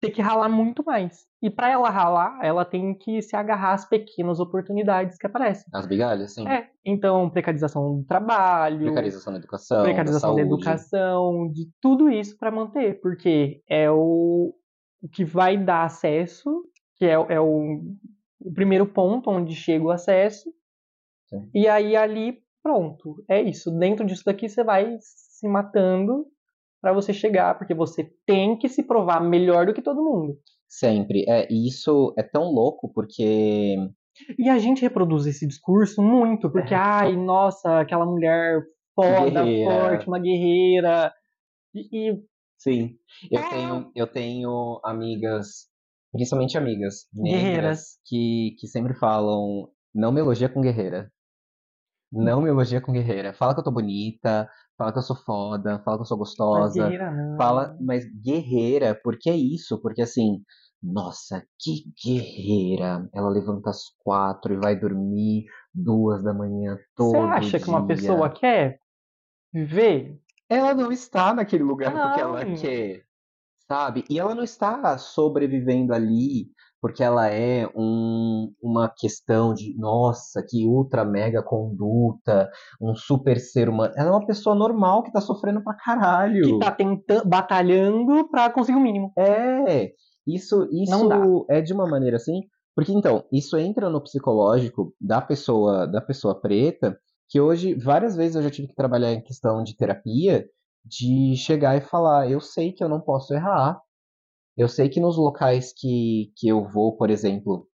[0.00, 1.26] ter que ralar muito mais.
[1.42, 5.66] E para ela ralar, ela tem que se agarrar às pequenas oportunidades que aparecem.
[5.72, 6.46] As migalhas, sim.
[6.48, 6.68] É.
[6.84, 12.50] Então, precarização do trabalho, precarização da educação, precarização da, da educação, de tudo isso para
[12.50, 14.54] manter, porque é o,
[15.02, 16.64] o que vai dar acesso,
[16.96, 17.80] que é, é o,
[18.40, 20.50] o primeiro ponto onde chega o acesso,
[21.28, 21.50] Sim.
[21.54, 23.70] E aí ali, pronto, é isso.
[23.70, 26.26] Dentro disso daqui você vai se matando
[26.80, 30.38] para você chegar, porque você tem que se provar melhor do que todo mundo.
[30.68, 31.24] Sempre.
[31.28, 33.76] É, isso é tão louco porque.
[34.38, 36.76] E a gente reproduz esse discurso muito, porque, é.
[36.78, 38.62] ai, nossa, aquela mulher
[38.94, 39.70] foda, guerreira.
[39.70, 41.12] forte, uma guerreira.
[41.74, 42.10] E.
[42.10, 42.22] e...
[42.58, 42.96] Sim.
[43.30, 43.50] Eu, é.
[43.50, 45.66] tenho, eu tenho amigas,
[46.10, 47.82] principalmente amigas negras, Guerreiras.
[48.06, 51.10] que, que sempre falam: não me elogia com guerreira.
[52.12, 53.32] Não me elogia com guerreira.
[53.32, 56.60] Fala que eu tô bonita, fala que eu sou foda, fala que eu sou gostosa.
[56.60, 57.36] Mas guerreira não.
[57.36, 59.80] Fala, mas guerreira, por que isso?
[59.82, 60.42] Porque assim,
[60.82, 63.08] nossa, que guerreira!
[63.12, 67.60] Ela levanta às quatro e vai dormir duas da manhã todo Você acha dia.
[67.60, 68.78] que uma pessoa quer
[69.52, 70.20] viver?
[70.48, 72.02] Ela não está naquele lugar não.
[72.06, 73.02] porque ela quer,
[73.66, 74.04] sabe?
[74.08, 80.66] E ela não está sobrevivendo ali porque ela é um, uma questão de, nossa, que
[80.66, 83.92] ultra mega conduta, um super ser humano.
[83.96, 86.42] Ela é uma pessoa normal que tá sofrendo pra caralho.
[86.44, 89.12] Que tá tentando, batalhando pra conseguir o mínimo.
[89.18, 89.92] É,
[90.26, 92.42] isso, isso é de uma maneira assim,
[92.74, 98.36] porque então, isso entra no psicológico da pessoa, da pessoa preta, que hoje várias vezes
[98.36, 100.46] eu já tive que trabalhar em questão de terapia,
[100.84, 103.80] de chegar e falar, eu sei que eu não posso errar,
[104.56, 107.68] eu sei que nos locais que, que eu vou, por exemplo,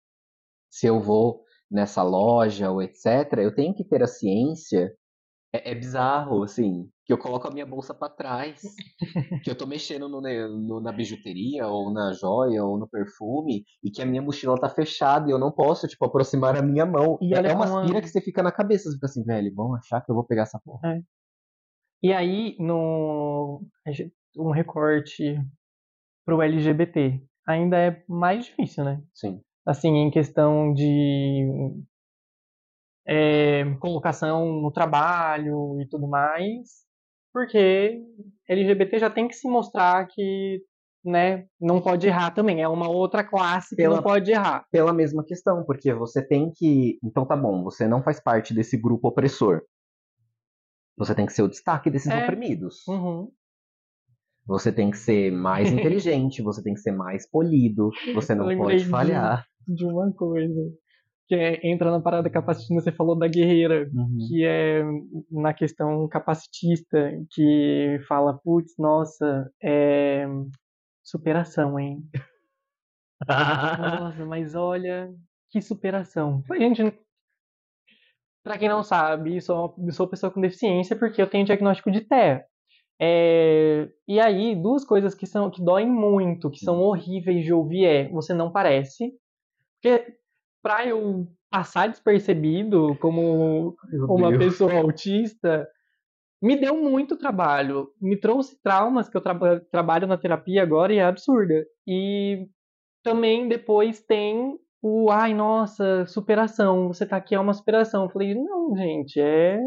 [0.70, 4.92] se eu vou nessa loja ou etc., eu tenho que ter a ciência.
[5.52, 8.60] É, é bizarro, assim, que eu coloco a minha bolsa para trás,
[9.42, 13.90] que eu tô mexendo no, no, na bijuteria, ou na joia, ou no perfume, e
[13.90, 17.18] que a minha mochila tá fechada e eu não posso, tipo, aproximar a minha mão.
[17.22, 20.02] E é uma aspira que você fica na cabeça, você fica assim, velho, vão achar
[20.02, 20.96] que eu vou pegar essa porra.
[20.96, 21.00] É.
[22.02, 23.62] E aí, no
[24.36, 25.34] um recorte
[26.28, 27.22] para o LGBT.
[27.46, 29.02] Ainda é mais difícil, né?
[29.14, 29.40] Sim.
[29.64, 31.48] Assim, em questão de
[33.06, 36.84] é, colocação no trabalho e tudo mais,
[37.32, 38.02] porque
[38.46, 40.62] LGBT já tem que se mostrar que
[41.02, 42.60] né, não pode errar também.
[42.60, 44.66] É uma outra classe que pela, não pode errar.
[44.70, 46.98] Pela mesma questão, porque você tem que.
[47.02, 49.62] Então tá bom, você não faz parte desse grupo opressor.
[50.98, 52.22] Você tem que ser o destaque desses é.
[52.22, 52.86] oprimidos.
[52.86, 53.30] Uhum.
[54.48, 58.84] Você tem que ser mais inteligente, você tem que ser mais polido, você não pode
[58.86, 59.46] falhar.
[59.66, 60.60] De, uma coisa.
[61.28, 64.16] que é, entra na parada capacitista, você falou da guerreira, Uhum.
[64.26, 64.82] que é
[65.30, 70.26] na questão capacitista, que fala, putz, nossa, é
[71.04, 72.02] superação, hein?
[73.28, 75.12] Nossa, mas olha,
[75.50, 76.42] que superação.
[76.56, 76.98] Gente,
[78.44, 82.44] pra quem não sabe, sou, sou pessoa com deficiência porque eu tenho diagnóstico de TEA.
[83.00, 87.84] É, e aí, duas coisas que são que doem muito, que são horríveis de ouvir
[87.84, 89.12] é você não parece.
[89.80, 90.16] Porque
[90.62, 94.44] pra eu passar despercebido como Meu uma Deus.
[94.44, 95.66] pessoa autista,
[96.42, 97.92] me deu muito trabalho.
[98.00, 101.64] Me trouxe traumas que eu traba- trabalho na terapia agora e é absurda.
[101.86, 102.48] E
[103.02, 106.88] também depois tem o ai, nossa, superação.
[106.88, 108.04] Você tá aqui é uma superação.
[108.04, 109.58] Eu falei, não, gente, é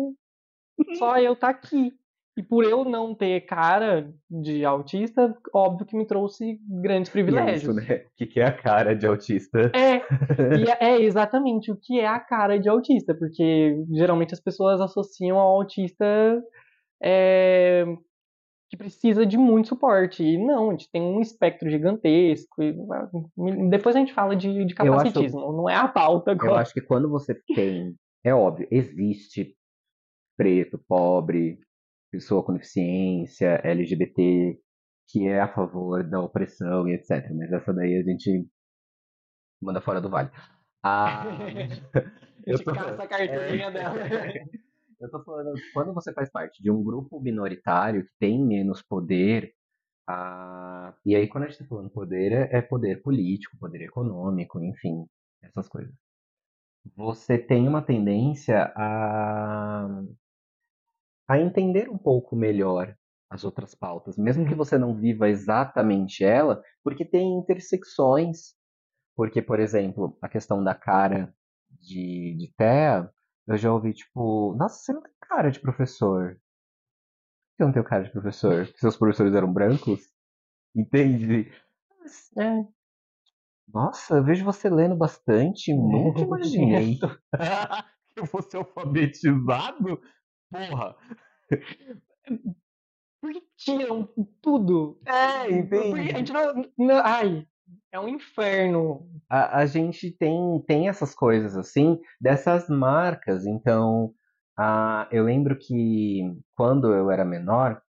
[0.98, 1.94] só eu tá aqui.
[2.38, 7.64] E por eu não ter cara de autista, óbvio que me trouxe grandes é privilégios.
[7.64, 8.06] isso, né?
[8.06, 9.70] O que, é a cara de autista?
[9.76, 9.96] É,
[10.80, 15.38] é é exatamente o que é a cara de autista, porque geralmente as pessoas associam
[15.38, 16.06] ao autista
[17.04, 17.84] é,
[18.70, 20.24] que precisa de muito suporte.
[20.24, 22.64] E não, a gente tem um espectro gigantesco.
[22.64, 22.74] e,
[23.70, 26.62] depois a gente fala de, de Eu acho- capacitismo, não é a pauta Eu agora.
[26.62, 29.54] acho que quando você tem, é óbvio, existe
[30.38, 31.60] preto, pobre,
[32.12, 34.60] pessoa com deficiência, LGBT,
[35.10, 37.32] que é a favor da opressão e etc.
[37.34, 38.48] Mas essa daí a gente
[39.62, 40.30] manda fora do vale.
[40.84, 41.24] Ah,
[42.46, 43.72] eu tô- caça a carteirinha é.
[43.72, 43.96] dela.
[45.00, 49.52] Eu tô falando, quando você faz parte de um grupo minoritário que tem menos poder,
[50.08, 54.64] ah, e aí quando a gente tá falando poder, é, é poder político, poder econômico,
[54.64, 55.08] enfim,
[55.42, 55.92] essas coisas.
[56.96, 60.04] Você tem uma tendência a,
[61.32, 62.94] a entender um pouco melhor
[63.30, 68.54] as outras pautas, mesmo que você não viva exatamente ela, porque tem intersecções.
[69.16, 71.34] Porque, por exemplo, a questão da cara
[71.70, 73.10] de, de Thea,
[73.48, 76.32] eu já ouvi, tipo, nossa, você não tem cara de professor.
[76.32, 78.66] Por que Você não tem cara de professor?
[78.66, 80.02] Porque seus professores eram brancos?
[80.76, 81.50] Entende?
[82.38, 82.66] É.
[83.74, 85.74] Nossa, eu vejo você lendo bastante.
[85.74, 86.98] Nunca imaginei
[88.14, 90.02] que eu fosse alfabetizado.
[90.52, 90.96] Porra!
[93.22, 94.10] Por que tiram
[94.42, 95.00] tudo?
[95.06, 97.48] É, Porque a gente não, não- Ai,
[97.92, 99.08] é um inferno.
[99.30, 103.46] a, a gente tem, tem essas coisas assim, dessas marcas.
[103.46, 104.14] Então,
[104.58, 106.22] ah, eu lembro que
[106.56, 107.82] quando eu era menor,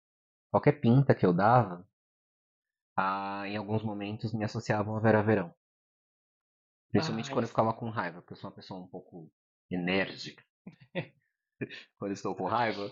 [0.52, 1.88] qualquer pinta que eu dava,
[2.97, 5.54] ah, em alguns momentos me associavam a Vera Verão.
[6.91, 7.34] Principalmente Ai.
[7.34, 9.32] quando eu ficava com raiva, porque eu sou uma pessoa um pouco
[9.69, 10.43] enérgica.
[11.97, 12.89] quando estou com raiva.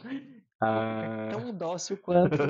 [0.62, 2.50] ah, Tão dócil quanto um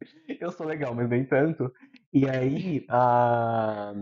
[0.40, 1.72] eu sou legal, mas nem tanto.
[2.12, 3.94] E aí, ah,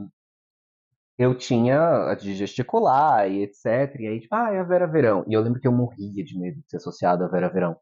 [1.18, 3.64] eu tinha de gesticular e etc.
[4.00, 5.24] E aí, tipo, ah, é a Vera Verão.
[5.28, 7.76] E eu lembro que eu morria de medo de ser associado a Vera Verão.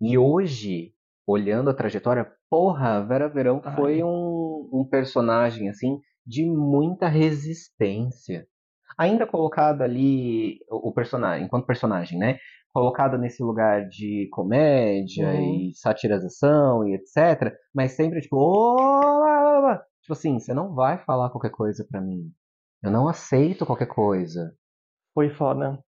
[0.00, 0.92] E hoje,
[1.26, 3.76] olhando a trajetória, porra, a Vera Verão Ai.
[3.76, 8.46] foi um, um personagem, assim, de muita resistência.
[8.98, 12.38] Ainda colocada ali, o, personagem, enquanto personagem, né?
[12.72, 15.68] Colocada nesse lugar de comédia Uhum.
[15.70, 17.54] e satirização e etc.
[17.74, 21.86] Mas sempre, tipo, "Ô, lá, lá, lá." tipo assim, você não vai falar qualquer coisa
[21.90, 22.30] pra mim.
[22.82, 24.52] Eu não aceito qualquer coisa.
[25.14, 25.78] Foi foda.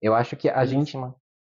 [0.00, 0.96] Eu acho que a gente,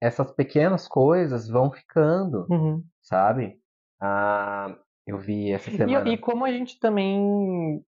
[0.02, 2.82] essas pequenas coisas vão ficando, Uhum.
[3.00, 3.60] sabe?
[4.02, 6.08] Ah, eu vi essa E, semana.
[6.08, 7.84] e como a gente também.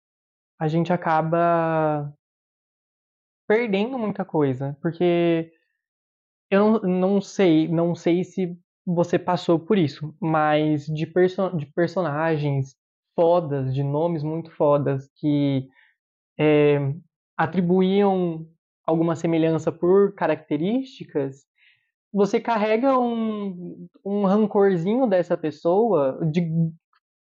[0.60, 2.12] A gente acaba
[3.52, 4.76] perdendo muita coisa.
[4.80, 5.52] Porque
[6.50, 11.66] eu não, não sei, não sei se você passou por isso, mas de, perso de
[11.66, 12.74] personagens
[13.14, 15.68] fodas, de nomes muito fodas, que
[16.38, 16.78] é,
[17.36, 18.46] atribuíam
[18.86, 21.44] alguma semelhança por características,
[22.12, 26.42] você carrega um, um rancorzinho dessa pessoa de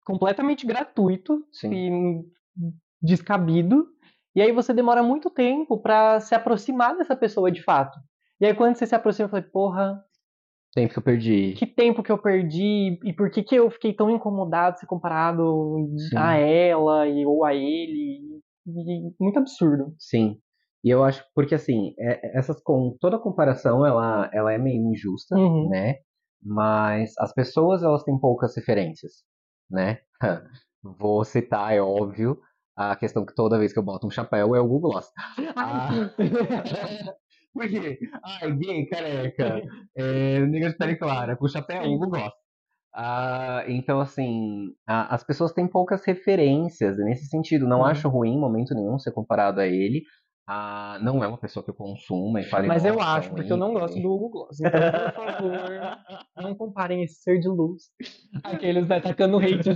[0.05, 1.73] completamente gratuito Sim.
[1.73, 2.71] e
[3.03, 3.89] descabido,
[4.35, 7.99] e aí você demora muito tempo pra se aproximar dessa pessoa de fato.
[8.41, 10.03] E aí quando você se aproxima, eu falei, porra,
[10.73, 11.55] Tempo que eu perdi.
[11.59, 14.87] que tempo que eu perdi e por que que eu fiquei tão incomodado de ser
[14.87, 16.17] comparado Sim.
[16.17, 18.41] a ela e, ou a ele.
[18.67, 19.93] E, muito absurdo.
[19.99, 20.39] Sim.
[20.85, 25.37] E eu acho, porque assim, é- essas com toda comparação ela, ela é meio injusta,
[25.37, 25.69] Uhum.
[25.69, 25.97] né?
[26.43, 29.25] Mas as pessoas elas têm poucas referências,
[29.69, 29.99] né?
[30.83, 32.39] Vou citar, é óbvio,
[32.77, 35.11] a questão que toda vez que eu boto um chapéu é o Google Gloss.
[35.57, 35.89] Ah.
[37.53, 37.99] Por quê?
[38.23, 39.61] Ai, gay, careca,
[39.97, 42.33] é, nega de pele clara, com chapéu, Google Gloss.
[42.95, 47.67] Ah, então, assim, a- as pessoas têm poucas referências nesse sentido.
[47.67, 47.85] Não Hum.
[47.87, 50.03] acho ruim em momento nenhum ser comparado a ele.
[50.49, 53.31] Ah, não é uma pessoa que eu consuma e fale, Mas eu "Nossa, é acho,
[53.31, 54.61] porque eu não gosto ícone." do Hugo Gloss.
[54.61, 54.81] Então,
[55.15, 55.61] por favor,
[56.37, 57.83] não comparem esse ser de luz.
[58.45, 59.71] Aqueles né, tacando hate.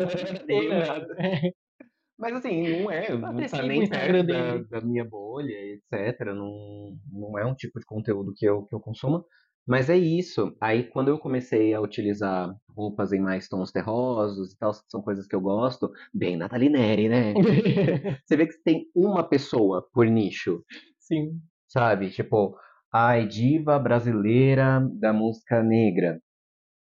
[2.18, 6.26] Mas assim, não é, não tá nem perto da, da minha bolha, etc.
[6.26, 9.24] Não, não é um tipo de conteúdo que eu, que eu consumo.
[9.66, 10.54] Mas é isso.
[10.60, 15.26] Aí quando eu comecei a utilizar roupas em mais tons terrosos e tal, são coisas
[15.26, 17.32] que eu gosto, bem Nathalie Neri, né?
[18.24, 20.62] Você vê que tem uma pessoa por nicho,
[20.98, 21.40] Sim.
[21.66, 22.10] sabe?
[22.10, 22.56] Tipo,
[22.92, 26.20] ai, diva brasileira da música negra.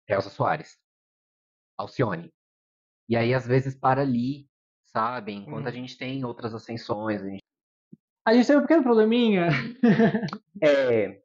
[0.09, 0.77] Elza Soares.
[1.79, 2.33] Alcione.
[3.09, 4.47] E aí, às vezes, para ali,
[4.97, 5.33] sabe?
[5.35, 5.73] Enquanto a Hum.
[5.75, 7.43] gente tem outras ascensões, a gente
[8.27, 9.49] A gente tem um pequeno probleminha.
[10.63, 11.21] É,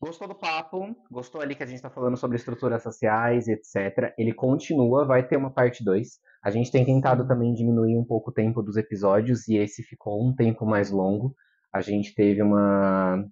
[0.00, 4.12] gostou do papo, gostou ali que a gente está falando sobre estruturas sociais, etc.
[4.18, 6.20] Ele continua, vai ter uma parte 2.
[6.44, 10.22] A gente tem tentado também diminuir um pouco o tempo dos episódios e esse ficou
[10.22, 11.34] um tempo mais longo.
[11.72, 13.24] A gente teve uma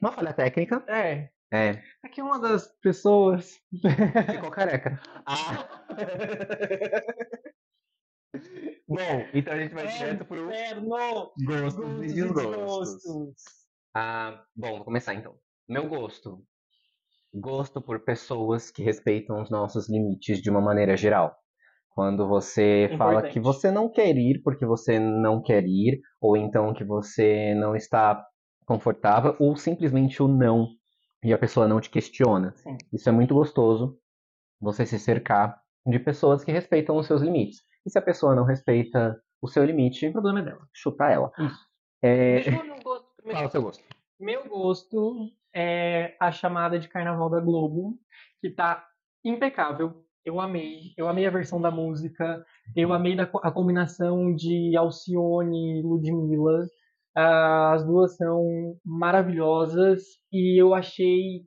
[0.00, 0.82] uma falha técnica.
[0.88, 1.28] É.
[1.54, 3.60] É, Aqui uma das pessoas.
[4.32, 4.98] ficou careca.
[5.26, 5.68] Ah.
[8.96, 10.88] Bom, então a gente vai direto pro Inferno!
[11.44, 13.02] gostos e desgostos.
[13.94, 15.34] Ah, bom, vou começar então.
[15.68, 16.42] Meu gosto.
[17.34, 21.34] Gosto por pessoas que respeitam os nossos limites de uma maneira geral.
[21.94, 23.32] Quando você fala Importante.
[23.32, 27.76] que você não quer ir porque você não quer ir, ou então que você não
[27.76, 28.22] está
[28.66, 30.68] confortável, ou simplesmente o não,
[31.22, 32.54] e a pessoa não te questiona.
[32.56, 32.76] Sim.
[32.92, 33.98] Isso é muito gostoso,
[34.60, 37.60] você se cercar de pessoas que respeitam os seus limites.
[37.86, 40.68] E se a pessoa não respeita o seu limite, O problema é dela.
[40.72, 41.32] chuta ela.
[42.02, 42.40] É...
[42.82, 43.06] Gosto.
[43.30, 43.84] Fala o seu gosto.
[44.18, 47.98] Meu gosto é a chamada de Carnaval da Globo,
[48.40, 48.84] que tá
[49.24, 50.04] impecável.
[50.24, 50.92] Eu amei.
[50.96, 52.44] Eu amei a versão da música.
[52.74, 56.66] Eu amei a combinação de Alcione e Ludmilla.
[57.16, 60.02] Ah, As duas são maravilhosas
[60.32, 61.42] e eu achei,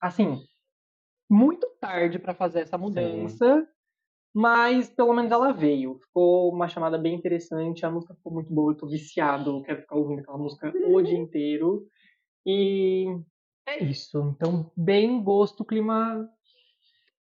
[0.00, 0.38] assim,
[1.30, 3.66] muito tarde para fazer essa mudança,
[4.38, 5.98] mas pelo menos ela veio.
[5.98, 9.96] Ficou uma chamada bem interessante, a música ficou muito boa, eu tô viciado, quero ficar
[9.96, 11.88] ouvindo aquela música o dia inteiro.
[12.46, 13.06] E
[13.66, 14.32] é isso.
[14.36, 16.24] Então, bem gosto, clima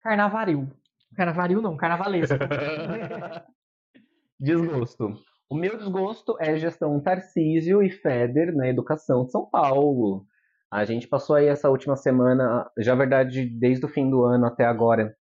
[0.01, 0.71] carnavaril.
[1.15, 2.39] Carnavaril não, carnavalesco.
[4.41, 5.15] Desgosto.
[5.51, 10.25] O meu desgosto é gestão Tarcísio e Feder na educação de São Paulo.
[10.71, 14.65] A gente passou aí essa última semana, já verdade desde o fim do ano até
[14.65, 15.15] agora,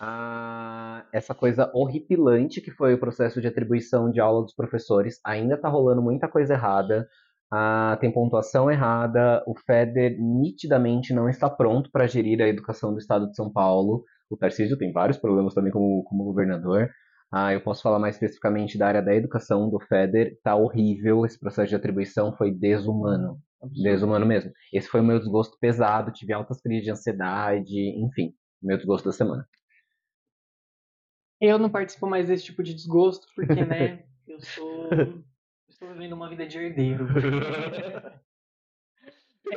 [0.00, 5.20] a- essa coisa horripilante que foi o processo de atribuição de aula dos professores.
[5.24, 7.08] Ainda tá rolando muita coisa errada.
[7.52, 9.42] Ah, tem pontuação errada.
[9.46, 14.04] O Feder nitidamente não está pronto para gerir a educação do estado de São Paulo.
[14.30, 16.90] O Tarcísio tem vários problemas também como, como governador.
[17.32, 20.36] Ah, eu posso falar mais especificamente da área da educação do FEDER.
[20.42, 23.38] Tá horrível, esse processo de atribuição foi desumano.
[23.82, 24.50] Desumano mesmo.
[24.72, 27.74] Esse foi o meu desgosto pesado, tive altas crises de ansiedade,
[28.04, 28.32] enfim,
[28.62, 29.46] meu desgosto da semana.
[31.40, 34.88] Eu não participo mais desse tipo de desgosto, porque, né, eu sou.
[35.68, 37.06] Estou vivendo uma vida de herdeiro.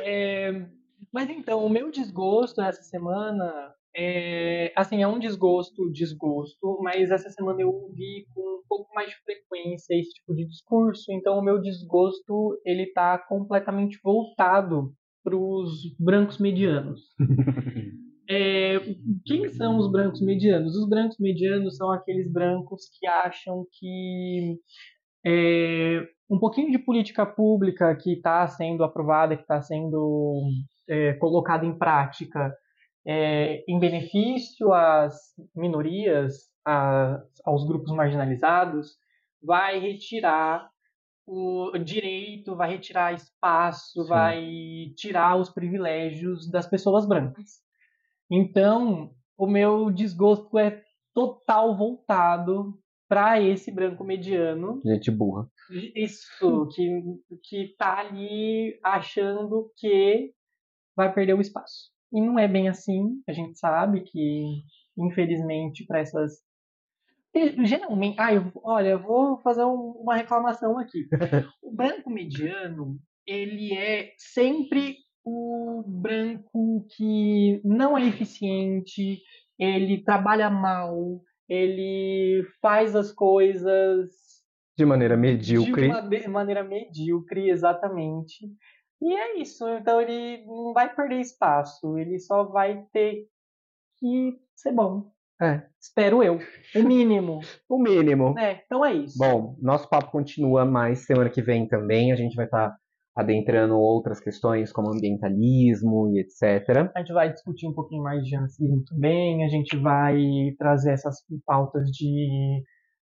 [0.02, 0.68] É,
[1.12, 7.28] mas então, o meu desgosto essa semana é, assim, é um desgosto, desgosto, mas essa
[7.30, 11.42] semana eu ouvi com um pouco mais de frequência esse tipo de discurso, então o
[11.42, 17.00] meu desgosto, ele tá completamente voltado para os brancos medianos.
[18.32, 18.78] É,
[19.26, 20.76] quem são os brancos medianos?
[20.76, 24.56] Os brancos medianos são aqueles brancos que acham que
[25.26, 26.00] é,
[26.30, 30.42] um pouquinho de política pública que está sendo aprovada, que está sendo
[30.88, 32.54] é, colocada em prática
[33.04, 35.16] é, em benefício às
[35.56, 38.92] minorias, a- aos grupos marginalizados,
[39.42, 40.68] vai retirar
[41.26, 44.08] o direito, vai retirar espaço, Sim.
[44.08, 44.46] vai
[44.96, 47.68] tirar os privilégios das pessoas brancas.
[48.30, 50.82] Então, o meu desgosto é
[51.14, 52.78] total voltado
[53.08, 55.48] para esse branco mediano Gente burra.
[55.96, 57.02] isso, que,
[57.42, 60.32] que tá ali achando que
[60.96, 61.90] vai perder o espaço.
[62.12, 64.62] E não é bem assim, a gente sabe que,
[64.96, 66.40] infelizmente, para essas.
[67.64, 71.06] Geralmente, ah, eu, olha, eu vou fazer um- uma reclamação aqui.
[71.62, 79.20] O branco mediano, ele é sempre o branco que não é eficiente,
[79.58, 84.08] ele trabalha mal, ele faz as coisas
[84.76, 85.86] De maneira de medíocre.
[85.88, 88.46] uma de- maneira medíocre, exatamente.
[89.02, 89.66] E é isso.
[89.68, 91.96] Então ele não vai perder espaço.
[91.98, 93.26] Ele só vai ter
[93.98, 95.10] que ser bom.
[95.40, 95.66] É.
[95.80, 96.38] Espero eu.
[96.76, 97.40] O mínimo.
[97.68, 98.38] o mínimo.
[98.38, 99.18] É, então é isso.
[99.18, 102.12] Bom, nosso papo continua mais semana que vem também.
[102.12, 102.76] A gente vai estar tá
[103.20, 106.90] adentrando outras questões como ambientalismo e etc.
[106.94, 109.44] A gente vai discutir um pouquinho mais de racismo também.
[109.44, 110.18] A gente vai
[110.58, 111.16] trazer essas
[111.46, 112.62] pautas de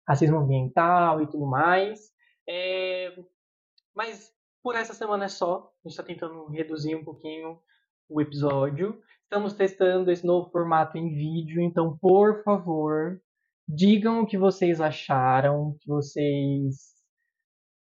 [0.08, 2.00] racismo ambiental e tudo mais.
[2.48, 3.14] É...
[3.94, 5.70] Mas por essa semana é só.
[5.84, 7.58] A gente está tentando reduzir um pouquinho
[8.08, 8.98] o episódio.
[9.22, 13.20] Estamos testando esse novo formato em vídeo, então, por favor,
[13.68, 16.95] digam o que vocês acharam, que vocês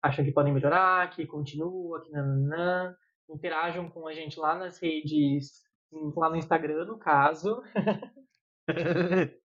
[0.03, 2.93] acham que podem melhorar, que continua, que nananã.
[3.29, 5.63] Interajam com a gente lá nas redes,
[6.15, 7.63] lá no Instagram, no caso.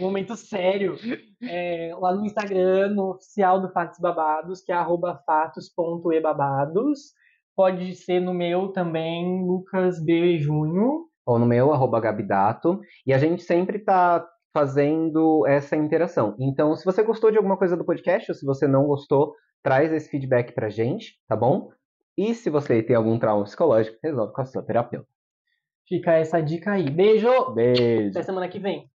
[0.00, 0.94] momento sério.
[1.42, 4.76] É, lá no Instagram, no oficial do Fatos Babados, que é
[5.26, 7.12] fatos.ebabados.
[7.56, 10.38] Pode ser no meu também, Lucas B.
[10.38, 11.06] Junho.
[11.26, 12.80] Ou no meu, arroba Gabidato.
[13.04, 14.24] E a gente sempre tá
[14.54, 16.36] fazendo essa interação.
[16.38, 19.92] Então, se você gostou de alguma coisa do podcast, ou se você não gostou, traz
[19.92, 21.70] esse feedback pra gente, tá bom?
[22.16, 25.08] E se você tem algum trauma psicológico, resolve com a sua terapeuta.
[25.86, 26.90] Fica essa dica aí.
[26.90, 27.52] Beijo!
[27.54, 28.10] Beijo!
[28.10, 28.90] Até semana que vem.